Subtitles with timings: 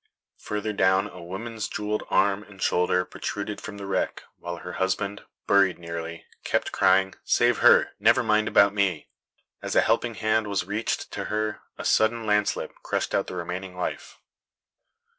[0.39, 5.23] Further down a woman's jewelled arm and shoulder protruded from the wreck, while her husband,
[5.45, 9.09] buried nearly, kept crying "save her, never mind about me."
[9.61, 13.77] As a helping hand was reached to her a sudden landslip crushed out the remaining
[13.77, 14.19] life.